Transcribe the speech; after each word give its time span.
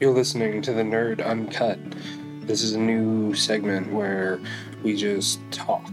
You're 0.00 0.12
listening 0.12 0.60
to 0.62 0.72
the 0.72 0.82
Nerd 0.82 1.24
Uncut. 1.24 1.78
This 2.40 2.64
is 2.64 2.72
a 2.72 2.78
new 2.80 3.32
segment 3.32 3.92
where 3.92 4.40
we 4.82 4.96
just 4.96 5.38
talk. 5.52 5.88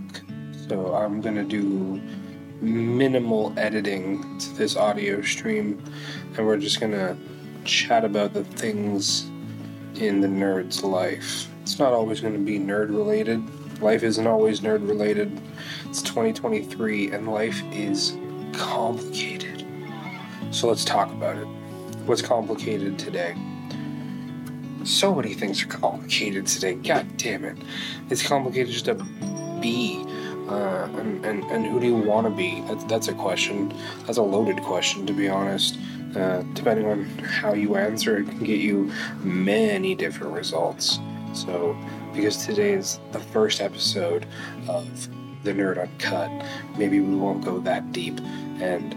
So 0.67 0.95
I'm 0.95 1.21
gonna 1.21 1.43
do 1.43 2.01
minimal 2.61 3.53
editing 3.57 4.39
to 4.39 4.49
this 4.55 4.75
audio 4.75 5.21
stream, 5.21 5.83
and 6.35 6.47
we're 6.47 6.57
just 6.57 6.79
gonna 6.81 7.15
chat 7.63 8.03
about 8.03 8.33
the 8.33 8.43
things 8.43 9.29
in 9.93 10.19
the 10.19 10.27
nerd's 10.27 10.83
life. 10.83 11.47
It's 11.61 11.77
not 11.77 11.93
always 11.93 12.21
gonna 12.21 12.39
be 12.39 12.57
nerd 12.57 12.89
related. 12.89 13.39
Life 13.83 14.01
isn't 14.01 14.25
always 14.25 14.61
nerd 14.61 14.89
related. 14.89 15.39
It's 15.85 16.01
2023, 16.01 17.11
and 17.11 17.31
life 17.31 17.61
is 17.71 18.17
complicated. 18.51 19.63
So 20.49 20.69
let's 20.69 20.85
talk 20.85 21.11
about 21.11 21.37
it. 21.37 21.47
What's 22.07 22.23
complicated 22.23 22.97
today? 22.97 23.35
So 24.83 25.13
many 25.13 25.33
things 25.33 25.63
are 25.63 25.67
complicated 25.67 26.47
today. 26.47 26.73
God 26.73 27.05
damn 27.17 27.45
it. 27.45 27.57
It's 28.09 28.25
complicated 28.25 28.73
just 28.73 28.85
to 28.85 28.95
be. 29.61 30.03
Uh, 30.47 30.89
and, 30.97 31.23
and, 31.23 31.43
and 31.45 31.65
who 31.65 31.79
do 31.79 31.85
you 31.85 31.95
want 31.95 32.27
to 32.27 32.31
be? 32.31 32.61
That's, 32.67 32.83
that's 32.85 33.07
a 33.07 33.13
question. 33.13 33.73
That's 34.05 34.17
a 34.17 34.23
loaded 34.23 34.61
question, 34.63 35.05
to 35.05 35.13
be 35.13 35.29
honest. 35.29 35.77
Uh, 36.15 36.41
depending 36.53 36.87
on 36.87 37.05
how 37.19 37.53
you 37.53 37.75
answer, 37.75 38.17
it 38.17 38.27
can 38.27 38.43
get 38.43 38.59
you 38.59 38.91
many 39.19 39.95
different 39.95 40.33
results. 40.33 40.99
So, 41.33 41.77
because 42.13 42.45
today 42.45 42.73
is 42.73 42.99
the 43.11 43.19
first 43.19 43.61
episode 43.61 44.25
of 44.67 45.07
The 45.43 45.53
Nerd 45.53 45.79
Uncut, 45.79 46.29
maybe 46.77 46.99
we 46.99 47.15
won't 47.15 47.45
go 47.45 47.59
that 47.59 47.93
deep 47.93 48.19
and 48.59 48.93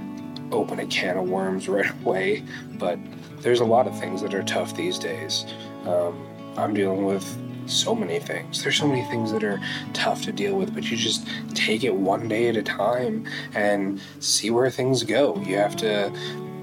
open 0.52 0.80
a 0.80 0.86
can 0.86 1.16
of 1.16 1.28
worms 1.28 1.68
right 1.68 1.90
away, 2.02 2.42
but 2.78 2.98
there's 3.40 3.60
a 3.60 3.64
lot 3.64 3.86
of 3.86 3.96
things 4.00 4.22
that 4.22 4.34
are 4.34 4.42
tough 4.42 4.74
these 4.74 4.98
days. 4.98 5.44
Um, 5.86 6.26
I'm 6.56 6.74
dealing 6.74 7.04
with 7.04 7.24
so 7.66 7.94
many 7.94 8.18
things. 8.18 8.62
There's 8.62 8.76
so 8.76 8.86
many 8.86 9.02
things 9.04 9.32
that 9.32 9.42
are 9.42 9.60
tough 9.92 10.22
to 10.22 10.32
deal 10.32 10.56
with, 10.56 10.74
but 10.74 10.90
you 10.90 10.96
just 10.96 11.26
take 11.54 11.84
it 11.84 11.94
one 11.94 12.28
day 12.28 12.48
at 12.48 12.56
a 12.56 12.62
time 12.62 13.26
and 13.54 14.00
see 14.20 14.50
where 14.50 14.70
things 14.70 15.02
go. 15.02 15.36
You 15.40 15.56
have 15.56 15.76
to 15.76 16.12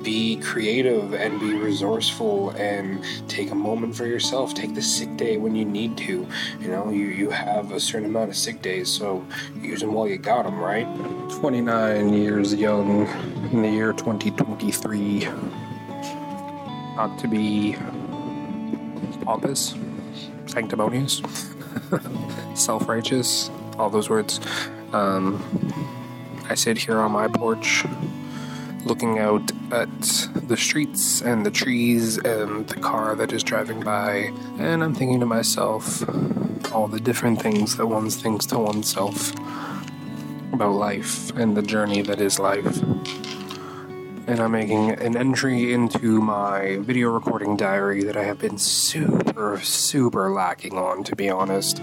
be 0.03 0.37
creative 0.37 1.13
and 1.13 1.39
be 1.39 1.53
resourceful 1.53 2.49
and 2.51 3.03
take 3.27 3.51
a 3.51 3.55
moment 3.55 3.95
for 3.95 4.05
yourself. 4.05 4.53
Take 4.53 4.73
the 4.73 4.81
sick 4.81 5.15
day 5.17 5.37
when 5.37 5.55
you 5.55 5.65
need 5.65 5.97
to. 5.97 6.27
You 6.59 6.67
know, 6.67 6.89
you, 6.89 7.05
you 7.05 7.29
have 7.29 7.71
a 7.71 7.79
certain 7.79 8.07
amount 8.07 8.29
of 8.29 8.35
sick 8.35 8.61
days, 8.61 8.89
so 8.89 9.25
use 9.61 9.81
them 9.81 9.93
while 9.93 10.07
you 10.07 10.17
got 10.17 10.43
them, 10.43 10.59
right? 10.59 10.87
29 11.39 12.13
years 12.13 12.53
young 12.53 13.07
in 13.51 13.61
the 13.61 13.69
year 13.69 13.93
2023. 13.93 15.25
Not 16.95 17.17
to 17.19 17.27
be 17.27 17.75
pompous, 19.21 19.75
sanctimonious, 20.47 21.21
self 22.55 22.87
righteous, 22.87 23.49
all 23.77 23.89
those 23.89 24.09
words. 24.09 24.39
Um, 24.93 25.41
I 26.49 26.55
sit 26.55 26.77
here 26.77 26.99
on 26.99 27.11
my 27.11 27.27
porch 27.27 27.85
looking 28.85 29.19
out 29.19 29.51
at 29.71 30.01
the 30.47 30.57
streets 30.57 31.21
and 31.21 31.45
the 31.45 31.51
trees 31.51 32.17
and 32.17 32.67
the 32.67 32.75
car 32.75 33.15
that 33.15 33.31
is 33.31 33.43
driving 33.43 33.79
by, 33.81 34.33
and 34.57 34.83
I'm 34.83 34.93
thinking 34.95 35.19
to 35.19 35.25
myself 35.25 36.03
all 36.73 36.87
the 36.87 36.99
different 36.99 37.41
things 37.41 37.77
that 37.77 37.85
one 37.85 38.09
thinks 38.09 38.45
to 38.47 38.59
oneself 38.59 39.33
about 40.53 40.73
life 40.73 41.35
and 41.37 41.55
the 41.55 41.61
journey 41.61 42.01
that 42.01 42.19
is 42.19 42.39
life 42.39 42.81
and 44.27 44.39
I'm 44.39 44.51
making 44.51 44.91
an 44.91 45.17
entry 45.17 45.73
into 45.73 46.21
my 46.21 46.77
video 46.77 47.09
recording 47.11 47.57
diary 47.57 48.03
that 48.03 48.15
I 48.15 48.23
have 48.23 48.39
been 48.39 48.57
super, 48.57 49.59
super 49.61 50.31
lacking 50.31 50.77
on, 50.77 51.03
to 51.05 51.15
be 51.15 51.29
honest. 51.29 51.81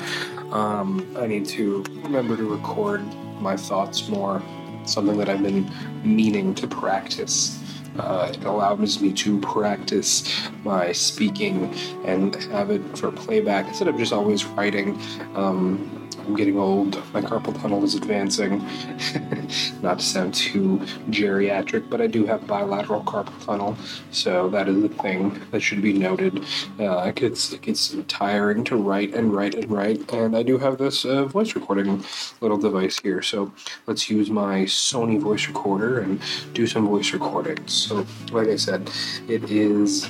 Um, 0.51 1.15
I 1.19 1.27
need 1.27 1.47
to 1.47 1.85
remember 2.03 2.37
to 2.37 2.45
record 2.45 3.03
my 3.41 3.57
thoughts 3.57 4.09
more, 4.09 4.43
something 4.85 5.19
that 5.19 5.29
I've 5.29 5.43
been 5.43 5.71
meaning 6.05 6.55
to 6.57 6.67
practice. 6.67 7.63
Uh, 7.99 8.31
it 8.33 8.45
allows 8.45 9.01
me 9.01 9.13
to 9.13 9.41
practice 9.41 10.49
my 10.63 10.93
speaking 10.93 11.75
and 12.05 12.37
have 12.45 12.71
it 12.71 12.97
for 12.97 13.11
playback 13.11 13.67
instead 13.67 13.89
of 13.89 13.97
just 13.97 14.13
always 14.13 14.45
writing. 14.45 15.01
Um, 15.35 15.98
I'm 16.29 16.37
getting 16.37 16.59
old. 16.59 17.03
My 17.15 17.23
carpal 17.23 17.59
tunnel 17.59 17.83
is 17.85 17.95
advancing. 17.95 18.59
Not 19.83 20.01
to 20.01 20.05
sound 20.05 20.35
too 20.35 20.77
geriatric, 21.09 21.89
but 21.89 22.03
I 22.03 22.07
do 22.07 22.27
have 22.27 22.47
bilateral 22.47 23.03
carpal 23.03 23.47
tunnel, 23.47 23.79
so 24.11 24.51
that 24.51 24.69
is 24.69 24.85
a 24.85 24.91
thing 24.91 25.41
that 25.53 25.61
should 25.61 25.81
be 25.81 25.95
noted. 25.95 26.45
Uh, 26.79 27.11
it 27.17 27.63
gets 27.63 27.97
tiring 28.09 28.63
to 28.65 28.77
write 28.77 29.15
and 29.15 29.33
write 29.33 29.55
and 29.55 29.71
write, 29.73 30.13
and 30.13 30.37
I 30.37 30.43
do 30.43 30.59
have 30.59 30.77
this 30.77 31.07
uh, 31.07 31.25
voice 31.25 31.55
recording 31.55 32.05
little 32.43 32.59
device 32.59 32.99
here. 32.99 33.23
So 33.23 33.51
let's 33.87 34.11
use 34.11 34.29
my 34.29 34.65
Sony 34.65 35.19
voice 35.19 35.49
recorder 35.49 36.01
and 36.01 36.21
do 36.53 36.67
some 36.67 36.87
voice 36.87 37.15
recording. 37.15 37.67
So, 37.69 38.07
like 38.33 38.49
I 38.49 38.57
said, 38.57 38.91
it 39.29 39.51
is. 39.51 40.07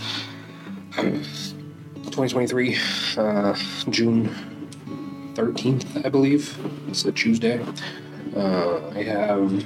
2023, 0.96 2.76
uh, 3.18 3.54
June 3.90 4.57
13th, 5.38 6.04
I 6.04 6.08
believe. 6.08 6.58
It's 6.88 7.04
a 7.04 7.12
Tuesday. 7.12 7.64
Uh, 8.34 8.88
I 8.88 9.04
have 9.04 9.64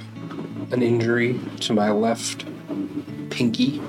an 0.71 0.83
injury 0.83 1.39
to 1.61 1.73
my 1.73 1.89
left 1.89 2.45
pinky. 3.31 3.81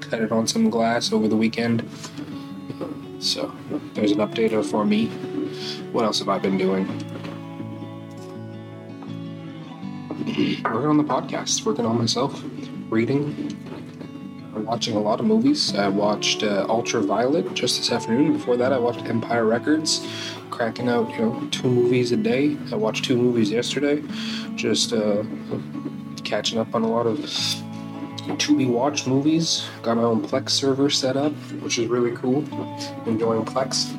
Cut 0.00 0.22
it 0.22 0.32
on 0.32 0.46
some 0.46 0.70
glass 0.70 1.12
over 1.12 1.28
the 1.28 1.36
weekend. 1.36 1.86
So 3.18 3.52
there's 3.92 4.12
an 4.12 4.18
update 4.18 4.64
for 4.64 4.86
me. 4.86 5.08
What 5.92 6.06
else 6.06 6.18
have 6.20 6.30
I 6.30 6.38
been 6.38 6.56
doing? 6.56 6.86
working 10.64 10.88
on 10.88 10.96
the 10.96 11.04
podcast, 11.04 11.66
working 11.66 11.84
on 11.84 11.98
myself, 11.98 12.42
reading. 12.88 13.54
Watching 14.54 14.96
a 14.96 15.00
lot 15.00 15.20
of 15.20 15.26
movies. 15.26 15.74
I 15.74 15.88
watched 15.88 16.42
uh, 16.42 16.66
Ultraviolet 16.70 17.52
just 17.52 17.76
this 17.76 17.92
afternoon. 17.92 18.32
Before 18.32 18.56
that, 18.56 18.72
I 18.72 18.78
watched 18.78 19.04
Empire 19.04 19.44
Records 19.44 20.06
cracking 20.52 20.88
out, 20.88 21.10
you 21.12 21.22
know, 21.22 21.48
two 21.50 21.68
movies 21.68 22.12
a 22.12 22.16
day. 22.16 22.56
I 22.70 22.76
watched 22.76 23.04
two 23.04 23.16
movies 23.16 23.50
yesterday. 23.50 24.02
Just 24.54 24.92
uh, 24.92 25.24
catching 26.22 26.58
up 26.58 26.72
on 26.74 26.82
a 26.82 26.86
lot 26.86 27.06
of 27.06 27.18
to 28.38 28.56
be 28.56 28.66
watched 28.66 29.08
movies. 29.08 29.66
Got 29.82 29.96
my 29.96 30.04
own 30.04 30.22
Plex 30.22 30.50
server 30.50 30.90
set 30.90 31.16
up, 31.16 31.32
which 31.62 31.78
is 31.78 31.88
really 31.88 32.12
cool. 32.12 32.44
Enjoying 33.06 33.44
Plex. 33.44 33.90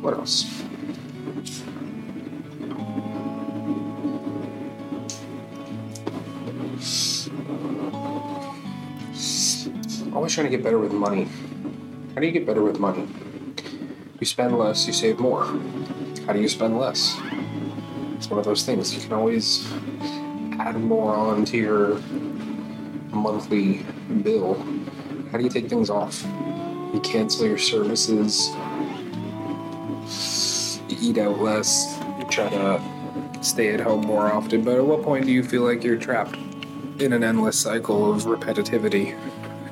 What 0.00 0.14
else? 0.14 0.46
Always 10.14 10.32
trying 10.34 10.46
to 10.46 10.50
get 10.50 10.62
better 10.62 10.78
with 10.78 10.92
money. 10.92 11.26
How 12.14 12.20
do 12.20 12.26
you 12.26 12.32
get 12.32 12.46
better 12.46 12.62
with 12.62 12.78
money? 12.78 13.08
You 14.22 14.26
spend 14.26 14.56
less, 14.56 14.86
you 14.86 14.92
save 14.92 15.18
more. 15.18 15.46
How 16.28 16.32
do 16.32 16.40
you 16.40 16.48
spend 16.48 16.78
less? 16.78 17.18
It's 18.14 18.30
one 18.30 18.38
of 18.38 18.44
those 18.44 18.64
things. 18.64 18.94
You 18.94 19.00
can 19.00 19.14
always 19.14 19.68
add 20.60 20.76
more 20.76 21.12
on 21.12 21.44
to 21.46 21.56
your 21.56 22.00
monthly 23.10 23.84
bill. 24.22 24.64
How 25.32 25.38
do 25.38 25.42
you 25.42 25.50
take 25.50 25.68
things 25.68 25.90
off? 25.90 26.22
You 26.94 27.00
cancel 27.02 27.48
your 27.48 27.58
services, 27.58 28.50
you 30.88 30.98
eat 31.00 31.18
out 31.18 31.40
less, 31.40 31.98
you 32.20 32.24
try 32.30 32.48
to 32.48 32.80
stay 33.40 33.74
at 33.74 33.80
home 33.80 34.02
more 34.02 34.32
often, 34.32 34.62
but 34.62 34.76
at 34.76 34.84
what 34.84 35.02
point 35.02 35.26
do 35.26 35.32
you 35.32 35.42
feel 35.42 35.62
like 35.62 35.82
you're 35.82 35.96
trapped 35.96 36.36
in 37.00 37.12
an 37.12 37.24
endless 37.24 37.58
cycle 37.58 38.14
of 38.14 38.22
repetitivity? 38.22 39.18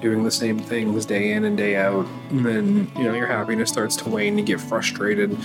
Doing 0.00 0.25
the 0.25 0.31
same 0.31 0.59
things 0.59 1.05
day 1.06 1.33
in 1.33 1.44
and 1.44 1.56
day 1.56 1.77
out, 1.77 2.06
and 2.30 2.45
then 2.45 2.91
you 2.97 3.04
know 3.04 3.15
your 3.15 3.27
happiness 3.27 3.71
starts 3.71 3.97
to 3.97 4.09
wane. 4.09 4.39
You 4.39 4.45
get 4.45 4.60
frustrated. 4.60 5.36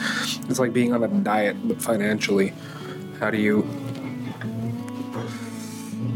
It's 0.49 0.59
like 0.59 0.73
being 0.73 0.93
on 0.93 1.03
a 1.03 1.07
diet, 1.07 1.57
but 1.67 1.81
financially. 1.81 2.53
How 3.19 3.31
do 3.31 3.37
you 3.37 3.63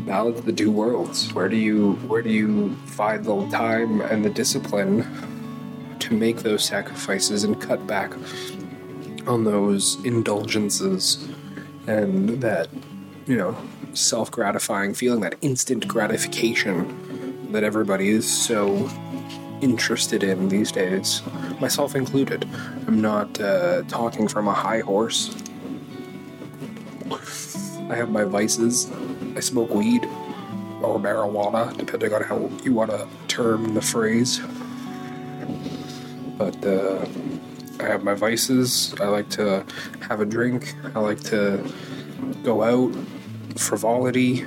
balance 0.06 0.42
the 0.42 0.54
two 0.54 0.72
worlds? 0.72 1.34
Where 1.34 1.50
do 1.50 1.56
you 1.56 1.94
where 2.08 2.22
do 2.22 2.30
you 2.30 2.75
find 2.88 3.24
the 3.24 3.48
time 3.50 4.02
and 4.02 4.24
the 4.24 4.30
discipline 4.30 5.06
to 6.00 6.13
make 6.13 6.38
those 6.38 6.63
sacrifices 6.63 7.44
and 7.44 7.60
cut 7.62 7.86
back 7.86 8.13
on 9.28 9.44
those 9.44 10.04
indulgences 10.04 11.28
and 11.88 12.42
that 12.42 12.69
you 13.28 13.38
know 13.38 13.56
self 13.94 14.31
gratifying 14.31 14.94
feeling, 14.94 15.22
that 15.22 15.36
instant 15.42 15.88
gratification 15.88 17.09
that 17.51 17.63
everybody 17.63 18.10
is 18.10 18.30
so 18.30 18.90
interested 19.62 20.24
in 20.24 20.50
these 20.50 20.72
days, 20.72 21.22
myself 21.60 21.96
included. 21.96 22.48
I'm 22.88 23.01
not 23.01 23.40
uh, 23.42 23.84
talking 23.84 24.28
from 24.28 24.48
a 24.48 24.54
high 24.54 24.80
horse. 24.80 25.36
I 27.90 27.96
have 27.96 28.10
my 28.10 28.24
vices. 28.24 28.92
I 29.36 29.40
smoke 29.42 29.72
weed. 29.74 30.07
or 30.81 31.00
marijuana, 31.00 31.75
depending 31.78 32.13
on 32.13 32.24
how 32.24 32.50
you 32.63 32.74
want 32.74 32.92
to 32.92 33.07
term 33.28 33.74
the 33.74 33.81
phrase. 33.81 34.40
But 36.38 36.66
uh, 36.66 37.06
I 37.80 37.84
have 37.84 38.04
my 38.04 38.13
vices. 38.13 38.96
I 39.01 39.07
like 39.07 39.30
to 39.31 39.66
have 40.07 40.22
a 40.22 40.25
drink. 40.25 40.75
I 40.96 41.00
like 41.00 41.22
to 41.25 41.63
go 42.44 42.63
out, 42.63 42.96
frivolity. 43.57 44.46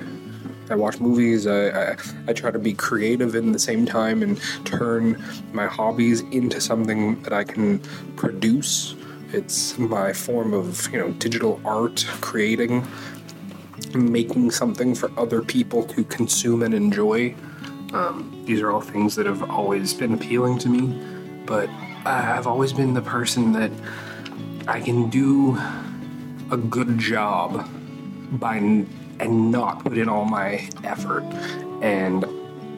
I 0.73 0.75
watch 0.75 1.01
movies. 1.01 1.47
I, 1.47 1.69
I, 1.69 1.97
I 2.29 2.33
try 2.33 2.51
to 2.51 2.59
be 2.59 2.73
creative 2.73 3.35
in 3.35 3.53
the 3.53 3.59
same 3.59 3.85
time 3.85 4.23
and 4.23 4.41
turn 4.65 5.23
my 5.53 5.67
hobbies 5.67 6.21
into 6.33 6.61
something 6.63 7.23
that 7.23 7.33
I 7.35 7.45
can 7.45 7.79
produce. 8.17 8.95
It's 9.33 9.79
my 9.79 10.13
form 10.15 10.55
of 10.55 10.91
you 10.91 10.99
know 10.99 11.11
digital 11.13 11.61
art, 11.65 12.07
creating, 12.23 12.87
making 13.95 14.51
something 14.51 14.95
for 14.95 15.11
other 15.19 15.43
people 15.43 15.85
to 15.85 16.05
consume 16.05 16.63
and 16.63 16.73
enjoy. 16.73 17.35
Um, 17.93 18.43
these 18.47 18.63
are 18.63 18.71
all 18.73 18.81
things 18.81 19.15
that 19.17 19.27
have 19.27 19.43
always 19.51 19.93
been 19.93 20.15
appealing 20.15 20.59
to 20.61 20.71
me, 20.71 20.83
but 21.45 21.69
I've 22.07 22.47
always 22.47 22.73
been 22.73 22.95
the 22.95 23.03
person 23.03 23.53
that 23.53 23.71
I 24.67 24.81
can 24.81 25.11
do 25.11 25.59
a 26.51 26.57
good 26.57 26.99
job 26.99 27.69
by 28.33 28.87
and 29.23 29.53
not 29.53 29.85
put 29.85 29.97
in 29.97 30.09
all 30.09 30.25
my 30.25 30.69
effort. 30.85 31.23
And 31.81 32.27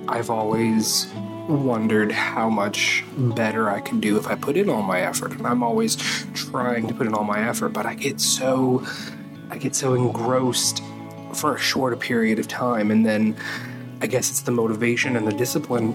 I've 0.08 0.30
always 0.30 1.12
wondered 1.48 2.12
how 2.12 2.48
much 2.48 3.04
better 3.16 3.70
I 3.70 3.80
could 3.80 4.00
do 4.00 4.18
if 4.18 4.26
I 4.26 4.34
put 4.34 4.56
in 4.56 4.68
all 4.68 4.82
my 4.82 5.00
effort. 5.00 5.32
And 5.32 5.46
I'm 5.46 5.62
always 5.62 5.96
trying 6.34 6.86
to 6.88 6.94
put 6.94 7.06
in 7.06 7.14
all 7.14 7.24
my 7.24 7.48
effort, 7.48 7.70
but 7.70 7.86
I 7.86 7.94
get 7.94 8.20
so 8.20 8.86
I 9.50 9.58
get 9.58 9.74
so 9.74 9.94
engrossed 9.94 10.82
for 11.34 11.54
a 11.54 11.58
short 11.58 11.98
period 12.00 12.38
of 12.38 12.48
time 12.48 12.90
and 12.90 13.04
then 13.04 13.36
I 14.00 14.06
guess 14.06 14.30
it's 14.30 14.42
the 14.42 14.52
motivation 14.52 15.16
and 15.16 15.26
the 15.26 15.32
discipline 15.32 15.92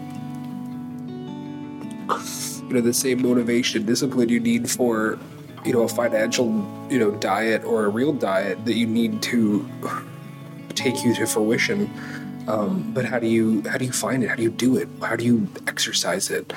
you 2.68 2.74
know 2.74 2.82
the 2.82 2.94
same 2.94 3.22
motivation 3.22 3.86
discipline 3.86 4.30
you 4.30 4.40
need 4.40 4.70
for 4.70 5.18
you 5.66 5.74
know 5.74 5.84
a 5.84 5.88
financial 5.88 6.48
you 6.90 7.00
know 7.00 7.12
diet 7.12 7.64
or 7.64 7.86
a 7.86 7.90
real 7.90 8.14
diet 8.14 8.64
that 8.66 8.74
you 8.74 8.86
need 8.86 9.22
to 9.24 9.68
take 10.80 11.04
you 11.04 11.14
to 11.14 11.26
fruition 11.26 11.90
um, 12.50 12.92
but 12.94 13.06
how 13.06 13.20
do 13.20 13.28
you 13.28 13.62
how 13.70 13.78
do 13.78 13.86
you 13.86 13.92
find 13.92 14.24
it? 14.24 14.30
How 14.30 14.36
do 14.36 14.42
you 14.42 14.50
do 14.50 14.76
it? 14.76 14.90
How 15.02 15.16
do 15.16 15.24
you 15.24 15.48
exercise 15.68 16.32
it? 16.32 16.52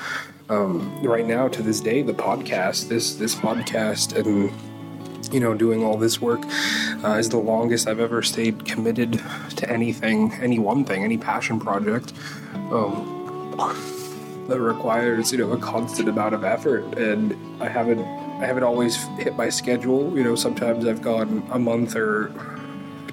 Um, 0.49 1.03
right 1.03 1.25
now 1.25 1.47
to 1.47 1.61
this 1.61 1.79
day 1.79 2.01
the 2.01 2.13
podcast 2.13 2.89
this 2.89 3.15
this 3.15 3.35
podcast 3.35 4.17
and 4.17 4.51
you 5.31 5.39
know 5.39 5.53
doing 5.53 5.83
all 5.83 5.97
this 5.97 6.19
work 6.19 6.41
uh, 7.03 7.15
is 7.17 7.29
the 7.29 7.37
longest 7.37 7.87
i've 7.87 8.01
ever 8.01 8.21
stayed 8.21 8.65
committed 8.65 9.21
to 9.55 9.69
anything 9.69 10.33
any 10.41 10.59
one 10.59 10.83
thing 10.83 11.03
any 11.03 11.17
passion 11.17 11.59
project. 11.59 12.11
Um, 12.71 13.09
that 14.49 14.59
requires 14.59 15.31
you 15.31 15.37
know 15.37 15.51
a 15.51 15.57
constant 15.57 16.09
amount 16.09 16.33
of 16.33 16.43
effort 16.43 16.83
and 16.97 17.37
i 17.61 17.69
haven't 17.69 18.01
i 18.41 18.45
haven't 18.45 18.63
always 18.63 18.95
hit 19.19 19.35
my 19.37 19.49
schedule. 19.49 20.17
You 20.17 20.23
know 20.23 20.35
sometimes 20.35 20.87
i've 20.87 21.03
gone 21.03 21.47
a 21.51 21.59
month 21.59 21.95
or 21.95 22.33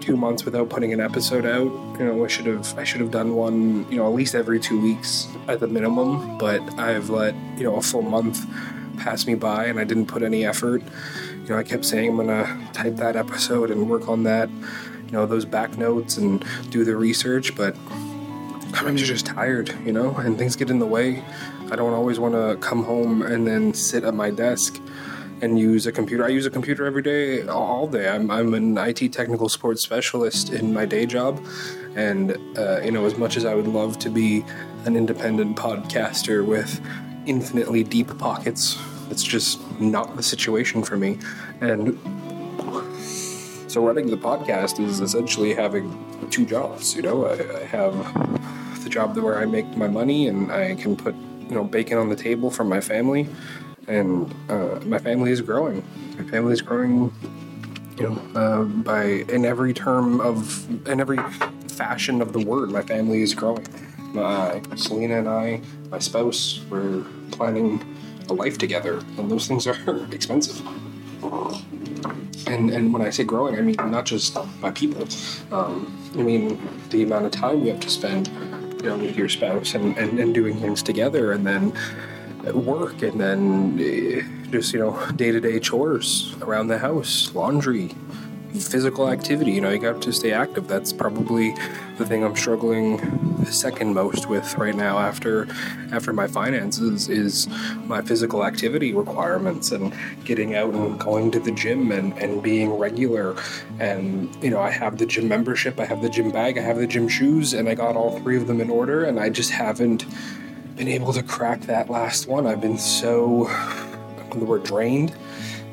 two 0.00 0.16
months 0.16 0.44
without 0.44 0.68
putting 0.68 0.92
an 0.92 1.00
episode 1.00 1.46
out. 1.46 1.70
You 1.98 2.06
know 2.06 2.24
i 2.24 2.28
should 2.28 2.46
have 2.46 2.78
i 2.78 2.84
should 2.84 3.00
have 3.00 3.10
done 3.10 3.34
one 3.34 3.90
you 3.90 3.96
know 3.96 4.06
at 4.06 4.14
least 4.14 4.34
every 4.34 4.58
two 4.58 4.80
weeks 4.80 5.28
at 5.48 5.60
the 5.60 5.66
minimum 5.66 6.38
but 6.38 6.62
i've 6.78 7.10
let 7.10 7.34
you 7.56 7.64
know 7.64 7.76
a 7.76 7.82
full 7.82 8.02
month 8.02 8.46
pass 8.96 9.26
me 9.26 9.34
by 9.34 9.66
and 9.66 9.78
i 9.78 9.84
didn't 9.84 10.06
put 10.06 10.22
any 10.22 10.44
effort. 10.46 10.82
You 11.42 11.48
know 11.48 11.58
i 11.58 11.62
kept 11.62 11.84
saying 11.84 12.10
i'm 12.10 12.16
gonna 12.16 12.70
type 12.72 12.96
that 12.96 13.16
episode 13.16 13.70
and 13.70 13.90
work 13.90 14.08
on 14.08 14.22
that 14.22 14.48
you 14.48 15.12
know 15.12 15.26
those 15.26 15.44
back 15.44 15.76
notes 15.76 16.16
and 16.16 16.44
do 16.70 16.84
the 16.84 16.96
research 16.96 17.54
but 17.54 17.76
sometimes 18.74 19.00
you're 19.00 19.08
just 19.08 19.26
tired, 19.26 19.74
you 19.84 19.92
know, 19.92 20.14
and 20.16 20.38
things 20.38 20.56
get 20.56 20.70
in 20.70 20.78
the 20.78 20.86
way. 20.86 21.22
I 21.70 21.76
don't 21.76 21.92
always 21.92 22.18
want 22.18 22.34
to 22.34 22.56
come 22.66 22.84
home 22.84 23.22
and 23.22 23.46
then 23.46 23.74
sit 23.74 24.04
at 24.04 24.14
my 24.14 24.30
desk 24.30 24.80
and 25.42 25.58
use 25.58 25.86
a 25.86 25.92
computer. 25.92 26.24
I 26.24 26.28
use 26.28 26.46
a 26.46 26.50
computer 26.50 26.86
every 26.86 27.02
day, 27.02 27.46
all 27.46 27.86
day. 27.86 28.08
I'm, 28.08 28.30
I'm 28.30 28.54
an 28.54 28.76
IT 28.76 29.12
technical 29.12 29.48
support 29.48 29.78
specialist 29.78 30.50
in 30.50 30.72
my 30.72 30.84
day 30.84 31.06
job. 31.06 31.44
And, 31.96 32.38
uh, 32.58 32.80
you 32.80 32.90
know, 32.90 33.06
as 33.06 33.16
much 33.16 33.36
as 33.36 33.44
I 33.44 33.54
would 33.54 33.68
love 33.68 33.98
to 34.00 34.10
be 34.10 34.44
an 34.84 34.96
independent 34.96 35.56
podcaster 35.56 36.44
with 36.44 36.80
infinitely 37.26 37.84
deep 37.84 38.16
pockets, 38.18 38.78
it's 39.10 39.22
just 39.22 39.60
not 39.80 40.16
the 40.16 40.22
situation 40.22 40.82
for 40.82 40.96
me. 40.96 41.18
And 41.60 41.98
so 43.70 43.84
running 43.84 44.08
the 44.08 44.16
podcast 44.16 44.84
is 44.84 45.00
essentially 45.00 45.54
having 45.54 46.28
two 46.30 46.44
jobs. 46.44 46.94
You 46.94 47.02
know, 47.02 47.26
I, 47.26 47.60
I 47.60 47.64
have 47.64 48.82
the 48.82 48.90
job 48.90 49.16
where 49.16 49.38
I 49.38 49.46
make 49.46 49.76
my 49.76 49.88
money 49.88 50.28
and 50.28 50.50
I 50.50 50.74
can 50.74 50.96
put 50.96 51.14
you 51.14 51.56
know 51.56 51.64
bacon 51.64 51.98
on 51.98 52.08
the 52.08 52.16
table 52.16 52.50
for 52.50 52.64
my 52.64 52.80
family, 52.80 53.28
and 53.90 54.34
uh, 54.48 54.80
my 54.84 54.98
family 54.98 55.32
is 55.32 55.40
growing. 55.40 55.84
My 56.18 56.24
family 56.24 56.52
is 56.52 56.62
growing. 56.62 57.12
You 57.98 58.08
know, 58.08 58.40
uh, 58.40 58.64
by 58.64 59.04
in 59.28 59.44
every 59.44 59.74
term 59.74 60.20
of 60.20 60.88
in 60.88 61.00
every 61.00 61.18
fashion 61.68 62.22
of 62.22 62.32
the 62.32 62.40
word, 62.40 62.70
my 62.70 62.82
family 62.82 63.20
is 63.20 63.34
growing. 63.34 63.66
My 64.14 64.62
Selena 64.76 65.18
and 65.18 65.28
I, 65.28 65.60
my 65.90 65.98
spouse, 65.98 66.60
we're 66.70 67.04
planning 67.30 67.82
a 68.28 68.32
life 68.32 68.56
together, 68.56 68.98
and 69.18 69.30
those 69.30 69.46
things 69.46 69.66
are 69.66 69.76
expensive 70.12 70.62
and 72.50 72.70
and 72.70 72.92
when 72.92 73.02
I 73.02 73.10
say 73.10 73.24
growing, 73.24 73.56
I 73.56 73.62
mean 73.62 73.76
not 73.76 74.04
just 74.04 74.36
by 74.60 74.70
people. 74.70 75.06
Um, 75.52 75.96
I 76.14 76.22
mean 76.22 76.60
the 76.90 77.02
amount 77.02 77.26
of 77.26 77.32
time 77.32 77.62
you 77.62 77.70
have 77.70 77.80
to 77.80 77.90
spend, 77.90 78.28
you 78.82 78.88
know, 78.88 78.98
with 78.98 79.16
your 79.16 79.28
spouse 79.28 79.74
and, 79.74 79.96
and, 79.96 80.18
and 80.18 80.34
doing 80.34 80.58
things 80.58 80.82
together, 80.82 81.32
and 81.32 81.46
then 81.46 81.72
work, 82.54 83.02
and 83.02 83.20
then 83.20 83.78
eh, 83.80 84.22
just 84.50 84.72
you 84.72 84.80
know 84.80 85.10
day 85.12 85.30
to 85.30 85.40
day 85.40 85.60
chores 85.60 86.34
around 86.42 86.68
the 86.68 86.78
house, 86.78 87.32
laundry, 87.34 87.94
physical 88.58 89.08
activity. 89.08 89.52
You 89.52 89.60
know, 89.60 89.70
you 89.70 89.78
got 89.78 90.02
to 90.02 90.12
stay 90.12 90.32
active. 90.32 90.68
That's 90.68 90.92
probably 90.92 91.54
the 91.98 92.06
thing 92.06 92.24
I'm 92.24 92.36
struggling 92.36 92.98
second 93.46 93.94
most 93.94 94.28
with 94.28 94.56
right 94.58 94.74
now 94.74 94.98
after 94.98 95.48
after 95.92 96.12
my 96.12 96.26
finances 96.26 97.08
is 97.08 97.48
my 97.86 98.00
physical 98.00 98.44
activity 98.44 98.92
requirements 98.92 99.72
and 99.72 99.92
getting 100.24 100.54
out 100.54 100.72
and 100.74 100.98
going 100.98 101.30
to 101.32 101.40
the 101.40 101.50
gym 101.52 101.90
and, 101.92 102.16
and 102.18 102.42
being 102.42 102.70
regular. 102.70 103.36
And, 103.78 104.34
you 104.42 104.50
know, 104.50 104.60
I 104.60 104.70
have 104.70 104.98
the 104.98 105.06
gym 105.06 105.28
membership, 105.28 105.80
I 105.80 105.84
have 105.84 106.02
the 106.02 106.08
gym 106.08 106.30
bag, 106.30 106.58
I 106.58 106.62
have 106.62 106.78
the 106.78 106.86
gym 106.86 107.08
shoes, 107.08 107.52
and 107.54 107.68
I 107.68 107.74
got 107.74 107.96
all 107.96 108.18
three 108.20 108.36
of 108.36 108.46
them 108.46 108.60
in 108.60 108.70
order, 108.70 109.04
and 109.04 109.18
I 109.18 109.30
just 109.30 109.50
haven't 109.50 110.06
been 110.80 110.88
able 110.88 111.12
to 111.12 111.22
crack 111.22 111.60
that 111.60 111.90
last 111.90 112.26
one. 112.26 112.46
I've 112.46 112.62
been 112.62 112.78
so 112.78 113.44
the 114.34 114.46
word 114.46 114.62
drained, 114.62 115.14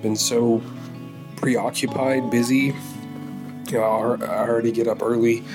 been 0.01 0.17
so 0.17 0.61
preoccupied, 1.37 2.29
busy. 2.29 2.75
You 3.67 3.77
know, 3.77 3.83
I 3.83 4.49
already 4.49 4.73
get 4.73 4.85
up 4.89 5.01
early 5.01 5.45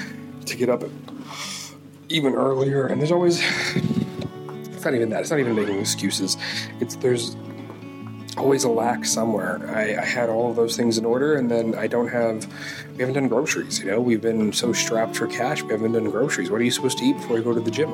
to 0.46 0.56
get 0.56 0.70
up 0.70 0.84
even 2.08 2.34
earlier, 2.34 2.86
and 2.86 2.98
there's 2.98 3.12
always 3.12 3.42
it's 3.76 4.86
not 4.86 4.94
even 4.94 5.10
that. 5.10 5.20
It's 5.20 5.30
not 5.30 5.38
even 5.38 5.54
making 5.54 5.78
excuses. 5.78 6.38
It's 6.80 6.96
there's 6.96 7.36
always 8.36 8.64
a 8.64 8.68
lack 8.68 9.04
somewhere. 9.04 9.60
I, 9.74 10.00
I, 10.00 10.04
had 10.04 10.28
all 10.28 10.50
of 10.50 10.56
those 10.56 10.76
things 10.76 10.98
in 10.98 11.04
order, 11.04 11.34
and 11.34 11.50
then 11.50 11.74
I 11.74 11.86
don't 11.86 12.08
have. 12.08 12.46
We 12.92 12.98
haven't 12.98 13.14
done 13.14 13.28
groceries. 13.28 13.80
You 13.80 13.90
know, 13.90 14.00
we've 14.00 14.20
been 14.20 14.52
so 14.52 14.72
strapped 14.72 15.16
for 15.16 15.26
cash. 15.26 15.62
We 15.62 15.72
haven't 15.72 15.92
done 15.92 16.10
groceries. 16.10 16.50
What 16.50 16.60
are 16.60 16.64
you 16.64 16.70
supposed 16.70 16.98
to 16.98 17.04
eat 17.04 17.16
before 17.16 17.38
you 17.38 17.42
go 17.42 17.54
to 17.54 17.60
the 17.60 17.70
gym? 17.70 17.90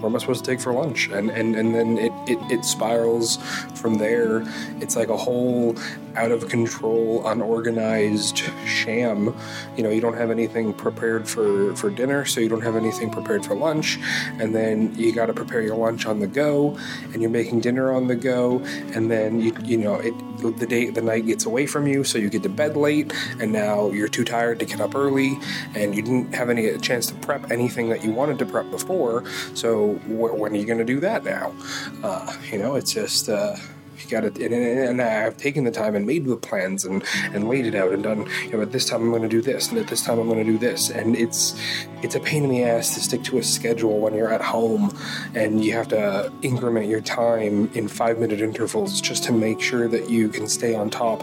What 0.00 0.08
am 0.08 0.16
I 0.16 0.18
supposed 0.18 0.44
to 0.44 0.50
take 0.50 0.60
for 0.60 0.72
lunch? 0.72 1.08
And 1.08 1.30
and 1.30 1.56
and 1.56 1.74
then 1.74 1.98
it 1.98 2.12
it, 2.26 2.38
it 2.50 2.64
spirals 2.64 3.38
from 3.80 3.98
there. 3.98 4.44
It's 4.80 4.96
like 4.96 5.08
a 5.08 5.16
whole 5.16 5.76
out 6.16 6.32
of 6.32 6.48
control, 6.48 7.26
unorganized 7.26 8.42
sham. 8.66 9.34
You 9.76 9.82
know, 9.84 9.90
you 9.90 10.00
don't 10.00 10.16
have 10.16 10.30
anything 10.30 10.72
prepared 10.72 11.28
for 11.28 11.74
for 11.76 11.90
dinner, 11.90 12.24
so 12.24 12.40
you 12.40 12.48
don't 12.48 12.62
have 12.62 12.76
anything 12.76 13.10
prepared 13.10 13.44
for 13.44 13.54
lunch, 13.54 13.98
and 14.38 14.54
then 14.54 14.94
you 14.96 15.14
got 15.14 15.26
to 15.26 15.32
prepare 15.32 15.62
your 15.62 15.76
lunch 15.76 16.06
on 16.06 16.20
the 16.20 16.26
go, 16.26 16.76
and 17.12 17.22
you're 17.22 17.30
making 17.30 17.60
dinner 17.60 17.92
on 17.92 18.08
the 18.08 18.16
go, 18.16 18.58
and 18.94 19.10
then 19.10 19.40
you 19.40 19.54
you 19.64 19.78
know 19.84 19.96
it 19.96 20.14
the 20.58 20.66
day 20.66 20.90
the 20.90 21.02
night 21.02 21.26
gets 21.26 21.44
away 21.44 21.66
from 21.66 21.86
you, 21.86 22.04
so 22.04 22.18
you 22.18 22.30
get 22.30 22.42
to 22.42 22.48
bed 22.48 22.76
late, 22.76 23.12
and 23.38 23.52
now 23.52 23.90
you're 23.90 24.08
too 24.08 24.24
tired 24.24 24.58
to 24.60 24.64
get 24.64 24.80
up 24.80 24.94
early, 24.94 25.38
and 25.74 25.94
you 25.94 26.02
didn't 26.02 26.34
have 26.34 26.50
any 26.50 26.76
chance 26.78 27.06
to 27.06 27.14
prep 27.14 27.50
anything 27.50 27.88
that 27.90 28.04
you 28.04 28.12
wanted 28.12 28.38
to 28.38 28.46
prep 28.46 28.70
before. 28.70 29.24
So 29.54 29.94
wh- 30.06 30.38
when 30.38 30.52
are 30.52 30.56
you 30.56 30.66
going 30.66 30.78
to 30.78 30.84
do 30.84 31.00
that 31.00 31.24
now? 31.24 31.54
Uh, 32.02 32.36
you 32.50 32.58
know, 32.58 32.74
it's 32.76 32.92
just. 32.92 33.28
Uh, 33.28 33.56
you 34.04 34.10
got 34.10 34.24
it, 34.24 34.38
and, 34.38 34.54
and, 34.54 35.02
I've 35.02 35.36
taken 35.36 35.64
the 35.64 35.70
time 35.70 35.94
and 35.94 36.06
made 36.06 36.24
the 36.24 36.36
plans 36.36 36.84
and 36.84 37.02
and 37.32 37.48
laid 37.48 37.66
it 37.66 37.74
out 37.74 37.92
and 37.92 38.02
done. 38.02 38.26
You 38.44 38.52
know, 38.52 38.62
at 38.62 38.72
this 38.72 38.86
time 38.86 39.02
I'm 39.02 39.10
going 39.10 39.22
to 39.22 39.28
do 39.28 39.40
this, 39.40 39.68
and 39.68 39.78
at 39.78 39.88
this 39.88 40.02
time 40.04 40.18
I'm 40.18 40.28
going 40.28 40.44
to 40.44 40.52
do 40.52 40.58
this, 40.58 40.90
and 40.90 41.16
it's 41.16 41.58
it's 42.02 42.14
a 42.14 42.20
pain 42.20 42.44
in 42.44 42.50
the 42.50 42.62
ass 42.62 42.94
to 42.94 43.00
stick 43.00 43.22
to 43.24 43.38
a 43.38 43.42
schedule 43.42 44.00
when 44.00 44.14
you're 44.14 44.32
at 44.32 44.42
home, 44.42 44.96
and 45.34 45.64
you 45.64 45.72
have 45.72 45.88
to 45.88 46.32
increment 46.42 46.86
your 46.86 47.00
time 47.00 47.70
in 47.74 47.88
five 47.88 48.18
minute 48.18 48.40
intervals 48.40 49.00
just 49.00 49.24
to 49.24 49.32
make 49.32 49.60
sure 49.60 49.88
that 49.88 50.08
you 50.08 50.28
can 50.28 50.48
stay 50.48 50.74
on 50.74 50.90
top 50.90 51.22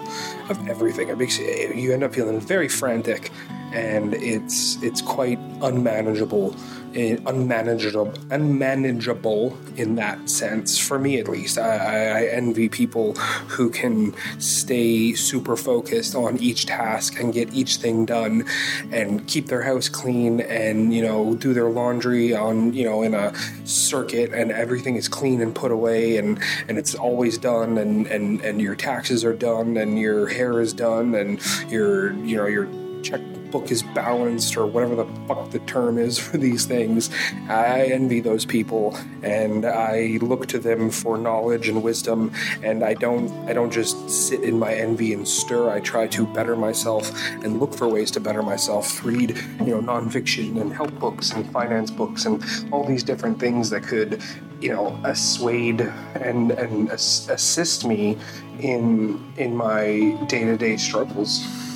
of 0.50 0.68
everything. 0.68 1.10
It 1.10 1.18
makes 1.18 1.38
you, 1.40 1.94
end 1.94 2.04
up 2.04 2.14
feeling 2.14 2.40
very 2.40 2.68
frantic, 2.68 3.32
and 3.72 4.14
it's 4.16 4.82
it's 4.84 5.02
quite 5.02 5.40
unmanageable 5.62 6.56
unmanageable, 6.98 8.14
unmanageable 8.32 9.58
in 9.76 9.96
that 9.96 10.30
sense. 10.30 10.78
For 10.78 10.98
me, 10.98 11.20
at 11.20 11.28
least, 11.28 11.58
I, 11.58 12.24
I, 12.24 12.26
envy 12.28 12.70
people 12.70 13.14
who 13.14 13.70
can 13.70 14.14
stay 14.40 15.14
super 15.14 15.56
focused 15.56 16.16
on 16.16 16.38
each 16.38 16.66
task 16.66 17.20
and 17.20 17.34
get 17.34 17.54
each 17.54 17.78
thing 17.78 18.06
done, 18.06 18.46
and 18.92 19.28
keep 19.28 19.48
their 19.48 19.62
house 19.62 19.90
clean, 19.90 20.42
and 20.42 20.94
you 20.94 21.02
know, 21.02 21.36
do 21.36 21.54
their 21.54 21.70
laundry 21.70 22.36
on 22.36 22.74
you 22.74 22.86
know 22.86 23.04
in 23.04 23.14
a 23.14 23.34
circuit, 23.66 24.34
and 24.34 24.52
everything 24.52 24.96
is 24.96 25.08
clean 25.08 25.42
and 25.42 25.54
put 25.54 25.72
away, 25.72 26.18
and 26.18 26.40
and 26.68 26.78
it's 26.78 26.96
always 26.96 27.38
done, 27.38 27.78
and 27.78 28.08
and 28.08 28.42
and 28.42 28.62
your 28.62 28.76
taxes 28.76 29.24
are 29.24 29.36
done, 29.36 29.78
and 29.78 30.00
your 30.00 30.28
hair 30.28 30.60
is 30.60 30.74
done, 30.74 31.14
and 31.16 31.40
your 31.72 32.14
you 32.26 32.38
know 32.38 32.48
your 32.48 32.68
checkbook 33.58 33.72
is 33.72 33.84
balanced 33.84 34.58
or 34.58 34.66
whatever 34.66 34.96
the 34.96 35.06
fuck 35.28 35.50
the 35.52 35.60
term 35.60 35.98
is 35.98 36.18
for 36.26 36.38
these 36.38 36.66
things. 36.66 37.10
I 37.50 37.86
envy 37.86 38.20
those 38.20 38.46
people 38.46 38.98
and 39.24 39.66
I 39.66 40.20
look 40.22 40.48
to 40.48 40.60
them 40.60 40.90
for 40.90 41.18
knowledge 41.18 41.70
and 41.70 41.84
wisdom 41.84 42.32
and 42.64 42.84
I 42.84 42.94
don't 42.94 43.32
I 43.50 43.54
don't 43.54 43.72
just 43.72 44.10
sit 44.10 44.44
in 44.44 44.60
my 44.60 44.74
envy 44.74 45.14
and 45.14 45.28
stir. 45.28 45.70
I 45.70 45.80
try 45.80 46.08
to 46.08 46.26
better 46.28 46.56
myself 46.56 47.12
and 47.44 47.60
look 47.60 47.74
for 47.74 47.88
ways 47.88 48.12
to 48.12 48.20
better 48.20 48.44
myself. 48.44 49.04
Read, 49.04 49.38
you 49.60 49.68
know, 49.68 49.82
nonfiction 49.82 50.60
and 50.62 50.74
help 50.74 50.92
books 51.00 51.32
and 51.32 51.50
finance 51.52 51.92
books 51.92 52.26
and 52.26 52.44
all 52.72 52.86
these 52.86 53.04
different 53.04 53.40
things 53.40 53.70
that 53.70 53.84
could 53.84 54.22
you 54.62 54.70
know 54.74 55.00
assuade 55.04 55.82
and 56.16 56.52
and 56.52 56.90
assist 56.90 57.86
me 57.86 58.18
in 58.60 59.22
in 59.38 59.56
my 59.56 60.18
day-to-day 60.28 60.76
struggles 60.78 61.67